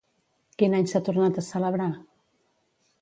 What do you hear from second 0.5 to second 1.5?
Quin any s'ha tornat a